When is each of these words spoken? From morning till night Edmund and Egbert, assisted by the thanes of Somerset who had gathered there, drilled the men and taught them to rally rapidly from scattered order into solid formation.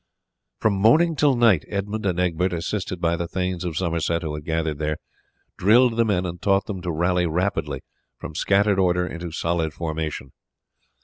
From 0.59 0.73
morning 0.73 1.15
till 1.15 1.35
night 1.35 1.63
Edmund 1.67 2.07
and 2.07 2.19
Egbert, 2.19 2.53
assisted 2.53 2.99
by 2.99 3.15
the 3.15 3.27
thanes 3.27 3.63
of 3.63 3.77
Somerset 3.77 4.23
who 4.23 4.33
had 4.33 4.43
gathered 4.45 4.79
there, 4.79 4.97
drilled 5.59 5.95
the 5.95 6.05
men 6.05 6.25
and 6.25 6.41
taught 6.41 6.65
them 6.65 6.81
to 6.81 6.91
rally 6.91 7.27
rapidly 7.27 7.81
from 8.17 8.33
scattered 8.33 8.79
order 8.79 9.05
into 9.05 9.31
solid 9.31 9.73
formation. 9.73 10.31